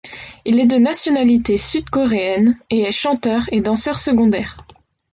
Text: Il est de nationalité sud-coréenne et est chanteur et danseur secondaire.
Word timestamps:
Il 0.45 0.59
est 0.59 0.65
de 0.65 0.77
nationalité 0.77 1.59
sud-coréenne 1.59 2.57
et 2.71 2.81
est 2.81 2.91
chanteur 2.91 3.43
et 3.51 3.61
danseur 3.61 3.99
secondaire. 3.99 4.57